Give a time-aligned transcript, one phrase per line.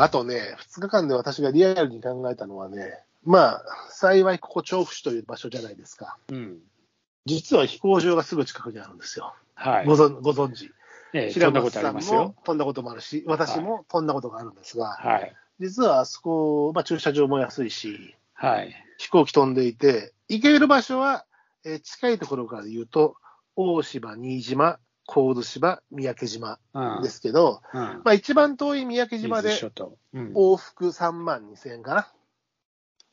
[0.00, 6.16] あ、あとね、2日間で私がリアルに考えたのはね、まあ、幸いここ調布市という場所じゃないですか。
[6.28, 6.58] うん。
[7.26, 9.34] 実は飛行場がすぐ近くにあるんですよ。
[9.54, 9.86] はい。
[9.86, 10.70] ご存ご存知。
[11.12, 12.34] ええ、そ平んなことあ松さんも。
[12.44, 15.34] 飛んだこともあるし、私も飛んだことがあるんですが、はい。
[15.60, 18.74] 実はあそこ、まあ、駐車場も安いし、はい。
[18.98, 21.24] 飛行機飛んでいて、行ける場所は、
[21.64, 23.16] えー近いところから言うと、
[23.56, 24.78] 大島、新島、
[25.10, 27.02] 神津島、三宅島うん。
[27.02, 27.80] ですけど、うん。
[27.80, 29.48] まあ、一番遠い三宅島で。
[29.50, 32.12] 往復3万2000円かな。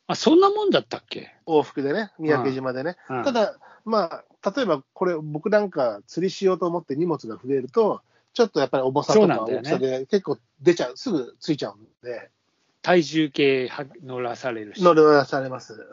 [0.08, 1.34] あ、そんなもんだったっけ？
[1.48, 2.98] 往復でね、三宅島でね。
[3.10, 8.02] うんただ、まあ、例えばこれ、僕なんか釣りしようと思って荷物が増えると、
[8.34, 12.30] ちょっとやっぱり重さとか大きさで結構出ちゃう、すぐついちゃうんで、
[12.82, 14.84] 体重計は乗らされるし。
[14.84, 15.88] 乗らされます。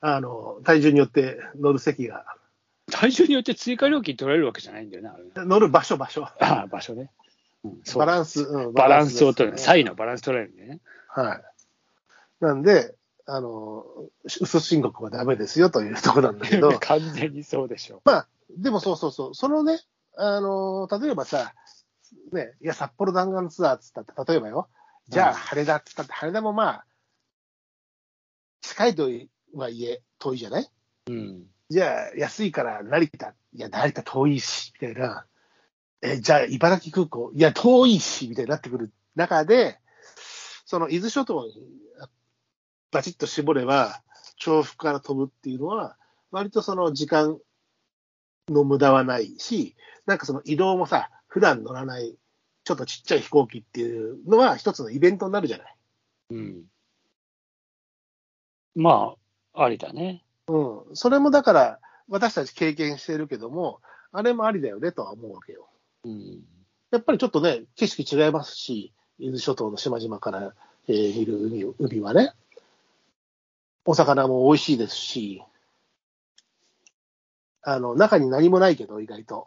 [0.00, 2.24] あの、体重によって乗る席が、
[2.90, 6.24] 体重によって追加料金取られるわけじゃないんだよね、あれね乗る場所、場所。
[6.24, 7.10] ああ、場所ね。
[7.64, 9.56] うん、バランス、うんバランスを取る。
[9.56, 10.80] ね差異のバランス取られるね。
[11.08, 11.42] はい。
[12.40, 12.94] なんで、
[13.26, 13.84] あの、
[14.24, 19.80] 薄申告はダメですよというところなんだけど、 完全にそうでしょまあ、でもそうそうそう、そのね、
[20.16, 21.54] あの、例えばさ、
[22.32, 24.68] ね、いや、札幌弾丸ツアーっつったって、例えばよ、
[25.08, 26.86] じゃあ、うん羽田っつったって、羽田もまあ、
[28.60, 29.08] 近いと
[29.54, 30.70] はいえ、遠いじゃない？
[31.08, 31.46] うん。
[31.68, 35.26] じゃあ、安いから成田、いや、成田遠いし、みたいな。
[36.00, 39.80] え、じゃあ、茨城空港、いや、遠いし、みたいになってくる中で、
[40.64, 41.52] その伊豆諸島に
[42.90, 44.02] バチッと絞れば、
[44.36, 45.96] 調布から飛ぶっていうのは、
[46.30, 47.38] 割とその時間
[48.48, 52.16] の無駄はないし、なんかその移動もさ、普段乗らない、
[52.64, 55.76] ちょっとちっちゃい飛行機っていうのは、一つのイベントになるじゃない。
[56.30, 56.64] うん。
[58.74, 59.14] ま
[59.54, 60.25] あ、ありだね。
[60.48, 60.96] うん。
[60.96, 63.80] それもだから、私たち経験してるけども、
[64.12, 65.68] あれもありだよねとは思うわけよ。
[66.04, 66.44] うん。
[66.90, 70.54] やっぱりちょっとね、景色違いますし、伊豆諸島の島々から、
[70.88, 72.32] えー見る海海はね、
[73.84, 75.42] お魚も美味しいですし、
[77.62, 79.46] あの、中に何もないけど、意外と。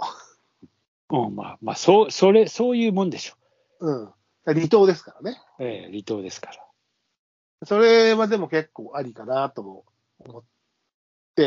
[1.10, 3.36] うん、まあ、まあ、そう、それ、そういうもんでしょ。
[3.80, 4.14] うん。
[4.46, 5.42] 離島ですからね。
[5.60, 7.66] ええ離島ですから。
[7.66, 9.86] それはでも結構ありかなとも
[10.20, 10.48] 思って、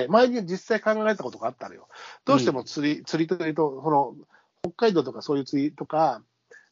[0.08, 1.88] 前に実際考えたことがあったのよ。
[2.24, 4.14] どうしても釣り、釣りというと、その、
[4.62, 6.22] 北海道とかそういう釣りとか、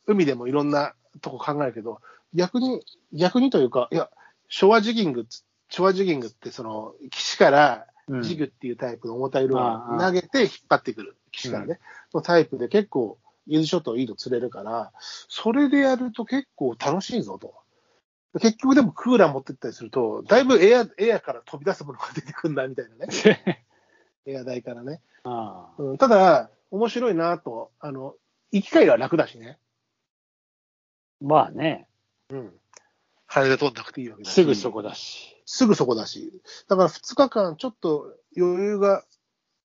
[0.07, 2.01] 海でもいろんなとこ考えるけど、
[2.35, 2.83] 逆に、
[3.13, 4.11] 逆にというか、いや、
[4.49, 5.27] 昭和ジギング
[5.69, 8.23] 昭和ジギングって、その、岸からうん。
[8.23, 11.79] ジグっていうタイプの重たい色を投げて引っ張ってくる、岸からね、
[12.13, 17.55] のタイプで結構、伊豆諸島いいの釣れるから、それでやると結構楽しいぞと。
[18.39, 23.65] 結局でもクーラー持ってったりすると、だいぶエアエアから飛び出すものが出てくるんだみたいなね、
[24.27, 25.03] エア台からね。
[25.25, 28.15] ああうん、ただ、面白いなと、あの、
[28.53, 29.59] 行き帰りは楽だしね。
[31.21, 31.89] まあね、
[32.31, 32.61] うん。
[33.27, 34.35] 羽で飛んなくていいわけだし。
[34.35, 35.37] すぐそこだし。
[35.45, 36.33] すぐそこだし。
[36.69, 39.05] だから2日間、ちょっと余裕が、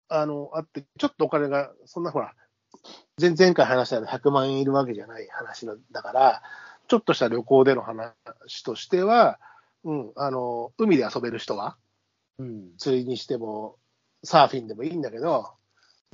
[0.08, 2.34] あの、あって、ちょっとお金が、そんなほら、
[3.20, 6.42] 前前回話したように100万円いるわけじゃない話だから、
[6.88, 8.12] ちょっとした旅行での話
[8.64, 9.38] としては、
[9.84, 11.76] うん、あの、海で遊べる人は、
[12.38, 12.76] うん。
[12.76, 13.76] 釣りにしても、
[14.24, 15.50] サーフィンでもいいんだけど、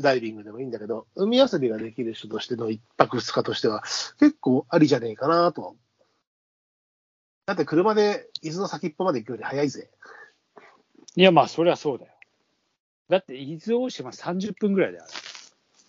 [0.01, 3.83] ダイビングでもいいんだけど、海遊びができる人としての一泊二日としては、
[4.19, 5.77] 結構ありじゃねえかなと。
[7.47, 9.91] だって車で伊豆の先っぽまで行くより早いぜ。
[11.17, 12.13] いや、まあ、そりゃそうだよ。
[13.09, 15.05] だって、伊豆大島30分ぐらいだよ。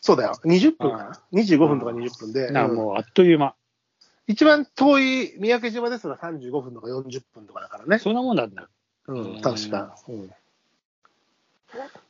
[0.02, 0.34] そうだよ。
[0.44, 2.48] 20分かな ?25 分とか20分で。
[2.48, 3.56] うんなもう、あっという間。
[4.28, 8.00] 一番遠い三宅島ですら35分とか40分とかだからね。
[8.00, 8.70] そんなもんなんだ。
[9.08, 9.98] うん、確か。
[10.08, 10.14] う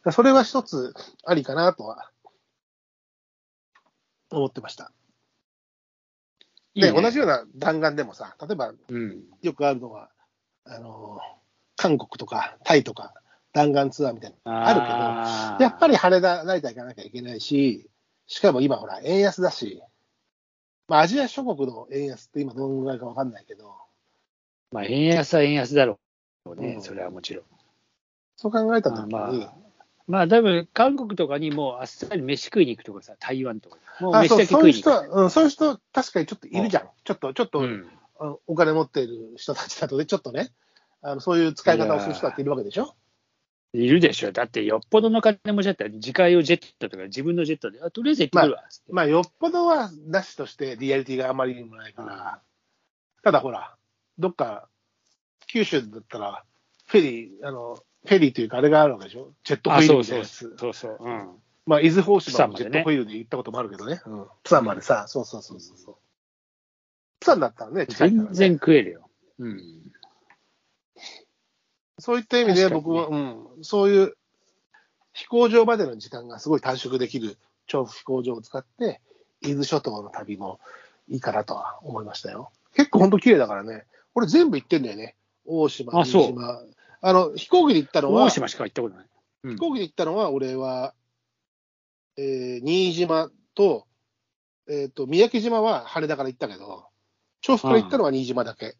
[0.10, 0.94] ん、それは一つ
[1.26, 2.12] ありかなとは
[4.30, 4.92] 思ってました。
[6.76, 9.24] で、いいね同じような弾丸でもさ、例えばうん。
[9.42, 10.10] よくあるのは、
[10.66, 11.20] あの、
[11.76, 13.14] 韓国とかタイとか
[13.54, 17.90] 弾丸ツアーみたいなのあるけど、やっぱり羽田、成田行かなきゃいけないし、
[18.28, 19.82] しかも今ほら、円安だし、
[20.88, 23.74] まあ、アジア諸国の円安って今どのぐらいかわかんないけど、
[24.72, 26.00] まあ、円安は円安だろ
[26.46, 27.44] うね、うんそれはもちろん。
[28.36, 29.54] そう考えたときに、まあ、
[30.08, 35.22] まあ、多分韓国とかにもあっさり飯食いに行くとかさ、台湾とか、もう飯あそうだけ食いにそういう人。
[35.22, 36.90] うん、そういう人、確かにちょっといるじゃん。
[37.04, 37.88] ちょっと、ちょっと、うん
[38.20, 40.52] あお金持っている人たちだとね、ちょっとね、
[41.02, 42.96] あのそういう使い方をする人だっているわけでしょ。
[43.74, 44.32] いるでしょ。
[44.32, 48.94] だって、よっぽどの金持ちだったら、自家用ジェットとか自分のジェットで、あとりあえず行ってくるわ、つって。
[48.94, 52.42] まあ、よっぽどはなしとして、リアリティがあまりにもないから、
[53.24, 53.76] ただほら、
[54.20, 54.68] どっか、
[55.48, 56.44] 九州だったら、
[56.86, 57.76] フェリー、あの、
[58.06, 59.34] フェリーというか、あれがあるわけでしょ。
[59.44, 60.28] ジェットホあ、イールそうみた。
[60.28, 60.98] そうそうそう。
[61.00, 61.30] うん。
[61.66, 64.02] まあ、伊豆大島もジェットホイールで行ったこともあるけどね。
[64.06, 64.26] うん。
[64.44, 65.96] プサンまでさ、そうそうそうそうそう。
[67.20, 69.10] プサンだったらね、近いね全然食えるよ。
[69.40, 69.62] うん。
[72.00, 74.14] そういった意味で僕は、うん、そういう
[75.14, 77.38] 飛行場までの時間がすごい短縮できる
[77.68, 79.00] 調布飛行場を使って、
[79.42, 80.60] 伊豆諸島の旅も
[81.08, 82.52] いいかなとは思いましたよ。
[82.76, 83.86] 結構本当綺麗だからね。
[84.14, 85.16] これ全部行ってんだよね。
[85.46, 86.62] 大島、あそう新島。
[87.02, 89.06] あの、飛行機で行ったのは、飛大島しか行ったことない。
[89.44, 90.94] うん行機で行ったのは、俺は、
[92.18, 93.86] えー新島と、
[94.70, 96.86] えっ、と、三宅島は羽田から行ったけど、
[97.42, 98.78] 調布から行ったのは新島だけ。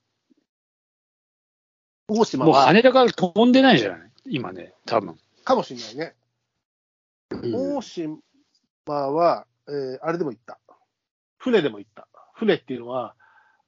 [2.08, 4.12] 大島もうは、羽田から飛んでないじゃない？
[4.26, 5.18] 今ね、多分。
[5.44, 6.16] かもしれないね。
[7.32, 8.18] うん大島
[8.86, 10.60] は、えーあれでも行った。
[11.38, 12.08] 船でも行った。
[12.36, 13.16] 船っていうのは、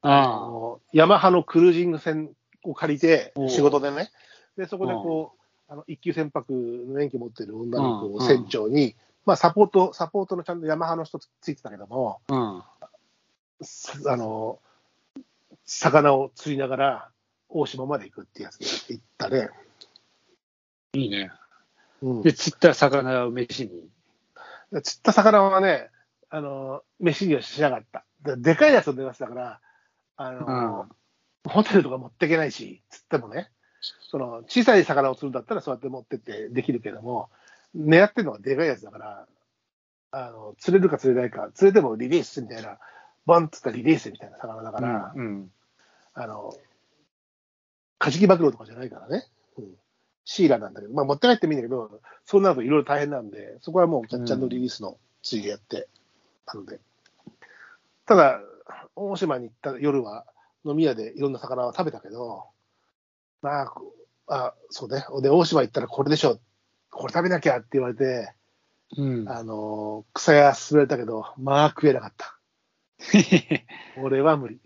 [0.01, 2.29] ああのヤマハのクルージング船
[2.63, 4.11] を借りておう、仕事でね。
[4.57, 8.95] で、そこでこう、あの一級船舶の免許持ってる女の子をうんうん船長に、
[9.25, 12.35] まあ、サポート、サポートのちゃんとヤマハの人ついてたけども、あ。
[12.35, 12.57] う
[13.63, 13.65] ん。
[13.65, 14.59] すあの、
[15.65, 17.09] 魚を釣りながら
[17.57, 18.65] 大島まで行くってやつで
[18.95, 19.49] 行ったね。
[20.93, 21.31] いいね。
[22.01, 23.89] うんで、釣った魚を飯に。
[24.83, 25.89] 釣った魚はね、
[26.29, 28.03] あの、飯にはしなかった。
[28.23, 29.61] ででかいやつを狙ってたから、
[30.17, 30.89] あの、
[31.47, 33.49] ホテルとか持っていけないし、釣ってもね、
[34.11, 37.29] その小さい魚を釣るんだったらそうやって持ってってできるけども、
[37.73, 39.27] 狙ってるのはでかいやつだから、
[40.11, 42.79] あの釣れるか釣れないか、釣れてもリリースみたいな、
[43.25, 45.51] バンってったらリリースみたいな魚だから、うん。
[46.13, 46.53] あの、
[48.05, 49.25] カジキマグロとかじゃないからね、
[49.57, 49.65] うん、
[50.25, 51.89] シーラなんだけど、まあ持って帰ってもいいんだけど、
[52.23, 55.87] そうなるといろいろ大変なんで、そこはもうちゃんちゃんとリリースの釣りでやって
[56.45, 56.79] たので、
[58.05, 58.41] ただ、
[58.95, 60.23] 大島に行った夜は
[60.65, 62.43] 飲み屋でいろんな魚を食べたけど、
[63.41, 63.73] まあ、
[64.27, 66.39] あそうね、で、大島行ったらこれでしょ、
[66.91, 68.31] これ食べなきゃって言われて、
[68.97, 69.27] うん。
[69.27, 72.37] あの、草屋勧められたけど、まあ食えなかった。
[73.97, 74.59] 俺は無理。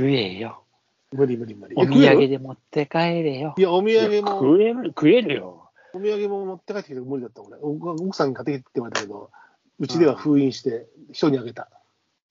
[0.00, 0.64] 食えよ。
[1.12, 1.74] 無理無理無理。
[1.76, 3.60] お土産で持って帰れよい。
[3.60, 5.70] や、お土産も、食える、食えるよ。
[5.92, 7.58] お土産も持って帰ってきて無理だった、俺。
[7.58, 9.30] お奥さんに買ってきてって言われたけど、
[9.78, 11.68] うちでは封印して人にあげた。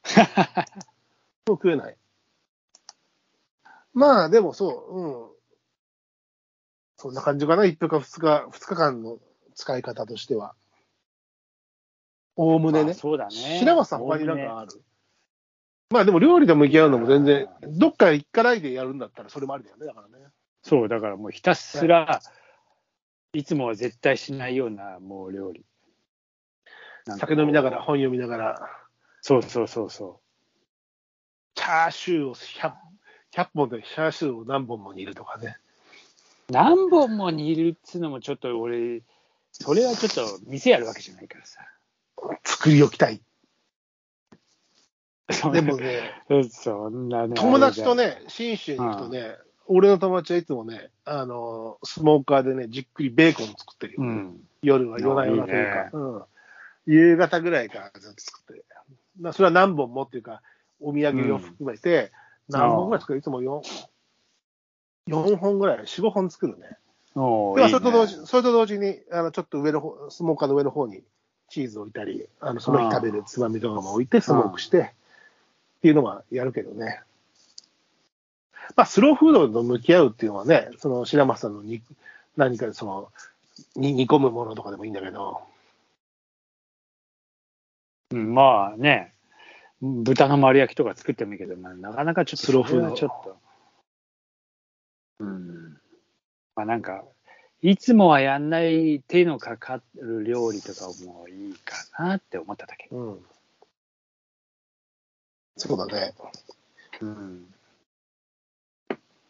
[1.45, 1.97] もう食えない。
[3.93, 5.29] まあ、でもそう、うん。
[6.97, 9.19] そんな感じかな、1泊か2日、2日間の
[9.53, 10.55] 使い方としては。
[12.35, 12.85] おおむねね。
[12.85, 13.59] まあそうだね。
[13.59, 14.71] 白松さん、他になんかある？
[15.91, 20.25] まあでも料理で向き合うのも全然、どっか行かないでやるんだったらそれもありだよね、だからね。
[20.61, 22.21] そう、だからもうひたすら、
[23.33, 25.65] いつもは絶対しないような、もう料理。
[27.17, 28.69] 酒飲みながら、本読みながら、
[29.21, 30.21] そうそうそうそ
[31.55, 32.73] チャーシューを100、
[33.33, 35.57] 100本でチャーシューを何本も煮るとかね。
[36.49, 36.53] う。
[36.53, 39.01] 何本も煮るっつうのもちょっと俺、
[39.51, 41.61] それはちょっと店やるわけじゃないからさ。
[42.43, 43.21] 作り置きたい。
[45.51, 47.35] でもね、そんなね。
[47.35, 49.35] 友達とね、信州に行くとね、
[49.67, 54.01] 俺の友達はいつもね、あの、スモーカーでね、じっくりベーコン作ってるよ。
[54.01, 54.41] うん。
[54.61, 56.23] 夜は夜な夜なというかねうん。
[56.87, 58.65] 夕方ぐらいからずっと作ってる。
[59.21, 60.41] まあそれは何本もっていうか、
[60.79, 62.11] お土産を含めて、
[62.47, 63.19] 何本ぐらい作る？
[63.19, 63.61] いつも 4,
[65.09, 66.77] 4本ぐらい、4、5本作るね
[67.13, 71.03] それと同時それと同時に、あのちょっと上の方、スモーカーの上の方に
[71.49, 74.93] チーズを置いたり、あのその日食べるつまみとかも置いて、スモークして、
[75.79, 77.01] っていうのはやるけどね。
[78.75, 81.81] まあ、スローフードと向き合うっていうのはね、その白松さんのに
[82.35, 83.11] 何かその
[83.75, 85.41] に煮込むものとかでもいいんだけど、
[88.11, 89.13] うん、まあね、
[89.81, 93.37] 豚の丸焼きとか作ってもいいけど、まあ、なかなかちょっとスローフードちょっと。
[95.19, 95.77] うん。
[96.55, 97.05] まあなんか、
[97.61, 102.87] いつもはやんない手のかかる料理とかもいいかなって思っただけ。
[102.91, 103.19] うん。
[105.59, 106.13] そうだね。
[107.01, 107.45] うん。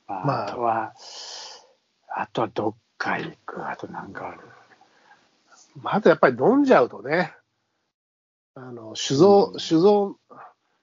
[0.07, 0.93] まあ、まああとは、
[2.15, 4.39] あとはどっか行く、あとなんかある。
[5.81, 7.33] まあ、あとやっぱり飲んじゃうとね、
[8.53, 10.15] あの酒造、うん酒造、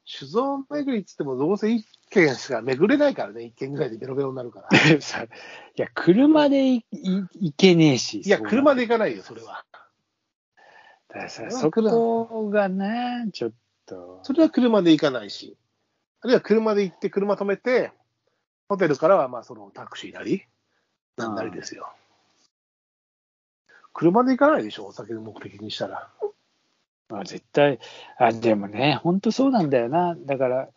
[0.04, 4.68] 酒造巡りっつっても、どうせ一軒しか巡れないからね、一軒ぐらいでベロベロになるから。
[5.00, 5.28] さい
[5.76, 8.20] や、車でいい行けねえし。
[8.22, 9.64] いや、車で行かないよ、それは。
[11.08, 13.52] だからさそこがね、ちょっ
[13.86, 14.20] と。
[14.22, 15.56] それは車で行かないし、
[16.20, 17.92] あるいは車で行って、車止めて、
[18.68, 20.44] ホテルからはまあそのタクシーなり、
[21.16, 21.92] なんなりですよ。
[23.92, 26.10] 車で行かないでしょ、お酒の目的にしたら。
[27.08, 27.78] あ絶対、
[28.18, 30.16] あ、でもね、本当そうなんだよな。
[30.18, 30.68] だから、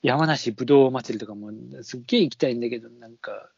[0.00, 1.50] 山梨ぶどう祭りとかも
[1.82, 3.50] すっげえ行きたいんだけど、なんか、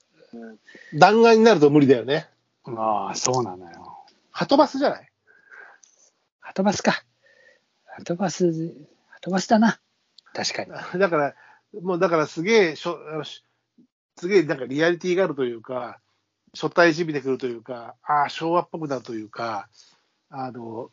[0.94, 2.28] 弾丸になると無理だよね。
[2.64, 3.98] まあ、そうなのよ。
[4.30, 5.08] はとバスじゃない？
[6.40, 7.04] はとバスか。
[7.84, 8.52] はとバス、は
[9.24, 9.80] 飛ばしたな。
[10.34, 11.00] 確かに。
[11.00, 11.34] だから、
[11.82, 13.42] もうだからすげえしょ、あのし
[14.18, 15.98] すげえなんかリアリティがあるというか、
[16.52, 19.68] 初対じみてくるというか、ああ、昭和っぽくなるというか、
[20.28, 20.90] あの、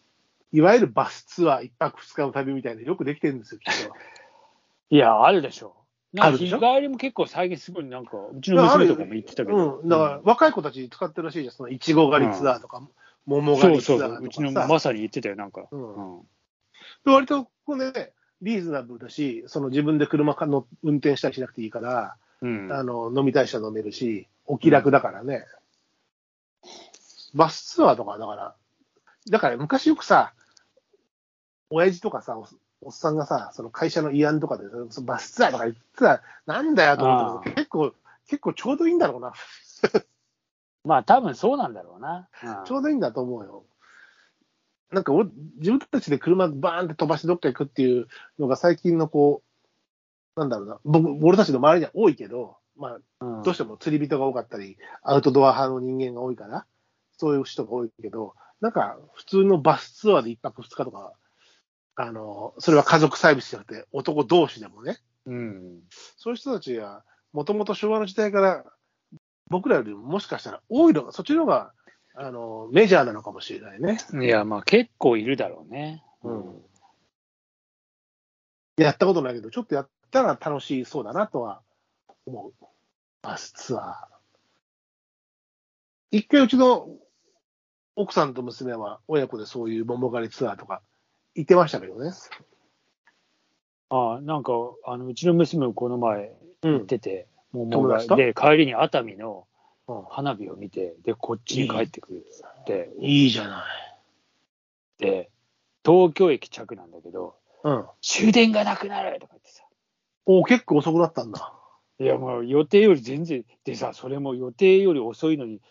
[0.53, 3.93] いわゆるバスツアー一泊二日の旅みたいなよくできてるんですよ、きっと。
[4.89, 5.75] いや、あるでしょ。
[6.13, 6.59] なんか日あるでしょ？
[6.75, 9.79] 帰りも結構最近すごいなんか、うちの娘とかも言ってたけど。
[9.81, 12.81] うん、だから若い子たち使ってるらしいじゃん、そのいちご狩りツアーとか、
[13.25, 14.07] 桃そ狩りうそうそう。
[14.09, 14.25] ツアーとかさ。
[14.25, 15.67] うちのまさに言ってたよ、なんか。
[15.69, 16.27] うんうん
[17.05, 18.11] で割とこうね、
[18.41, 22.73] リーズナブルだし、その自分で車かの運転したりしなくていいから、うん。
[22.73, 25.45] あの飲みたい人は飲めるし、お気楽だからね。
[27.33, 28.55] バスツアーとかだから、
[29.29, 30.33] だから昔よくさ、
[31.69, 32.47] 親父とかさ、お
[32.83, 37.93] おっさんがさ、その会社の慰安とかで、そのバスツアーとか言ってたら、なんだよと思ったけど、結構、
[38.27, 39.33] 結構ちょうどいいんだろうな。
[40.83, 42.27] まあ多分そうなんだろうな。
[42.43, 43.65] うんちょうどいいんだと思うよ。
[44.91, 45.23] なんかお
[45.57, 48.07] 自分たちで車バーンって飛ばしてどっか行くっていう
[48.39, 49.41] のが最近のこ
[50.35, 53.43] う、なんだろうな、僕、俺たちの周りには多いけど、まあ、うん。
[53.43, 56.65] どうしても釣り人が多かったり、アウトドア派の人間が多いから、
[57.17, 61.13] そういう人が多いけど、なんか普通のバスツアーで一泊二日とか、
[61.95, 65.79] あの、それは家族サービスじゃなくて、男同士でもね、うん。
[66.17, 68.65] そういう人たちが、もともと昭和の時代から、
[69.49, 71.73] 僕らよりももしかしたら多いのが、そっちの方が、
[72.13, 73.97] あの、メジャーなのかもしれないね。
[74.13, 76.03] いや、まあ結構いるだろうね。
[76.23, 76.61] うん。
[78.77, 81.61] やったことないけど、ちょっとやったら楽しそうだなとは
[82.25, 82.53] 思う。
[83.21, 83.93] バスツアー。
[86.11, 86.89] 一回うちの
[87.95, 90.81] 奥さんと娘は親子でそういう桃狩りツアーとか
[91.35, 92.11] 行ってましたけどね。
[93.89, 94.53] ああ、なんか、
[94.85, 98.15] あの、うちの娘もこの前う行ってて、もうもう友達と？
[98.15, 99.50] で、帰りに熱海のうん
[100.09, 102.25] 花火を見て、で、こっちに帰ってくる
[102.61, 103.65] っていいじゃな
[104.99, 105.03] い。
[105.03, 105.29] で、
[105.83, 107.85] 東京駅着なんだけど、うん。
[108.01, 109.63] 終電がなくなるとか言ってさ。
[110.25, 111.53] お結構遅くなったんだ。
[111.99, 115.61] いや、もう予定より全然、でさ、それも予定より遅いのに、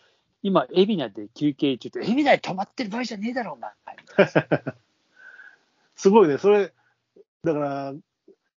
[0.43, 3.71] 今、海老名で休憩中って、海老名で止まってる場合じゃねえだろ、お前。
[5.95, 6.37] すごいね。
[6.37, 6.73] それ、
[7.43, 7.93] だから、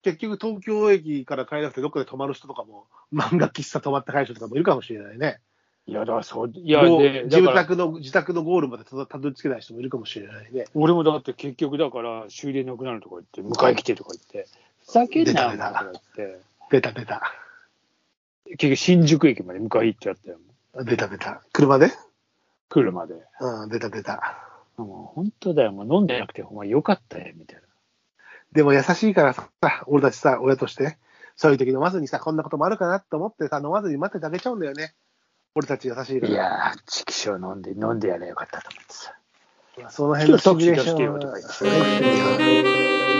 [0.03, 5.39] 結局東京駅から帰らなくてどっかで泊まる人とかも、漫画喫茶泊まって帰る人とかもいるかもしれないね。
[5.87, 10.65] いや、だからそう、いや、で、だ住宅の、自宅のゴールまでたどたどり着けない人もいるかもしれないね。
[10.75, 14.47] 俺もだって結局だから、終電なくなるとか言って、迎え来てとか言って、
[14.85, 17.23] ふざけんなよ、とか言って、出た出た。
[18.45, 20.37] 結局新宿駅まで迎え行ってやったよ。
[20.85, 21.41] 出た出た。
[21.51, 21.91] 車で？
[22.69, 23.15] 車で。
[23.39, 24.37] うん、出た出た。
[24.77, 27.61] もう本当だよ、もう飲んでなくて、お前よかったよ、みたいな。
[28.53, 29.49] でも優しいからさ、
[29.87, 30.97] 俺たちさ、親として、
[31.35, 34.93] そういう時飲まずにさ、こんなこともあるかなと思ってさ、飲まずに待っててあげちゃうんだよね。
[35.55, 36.33] 俺たち優しいから。
[36.33, 39.13] いやー、畜生飲んで、飲んでやればよかったと思ってさ。
[39.89, 40.93] その辺のシミュレーショ
[43.07, 43.10] ン